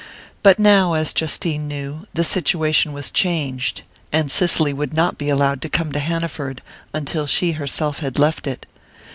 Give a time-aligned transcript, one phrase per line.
[0.41, 5.61] But now, as Justine knew, the situation was changed; and Cicely would not be allowed
[5.61, 8.65] to come to Hanaford until she herself had left it.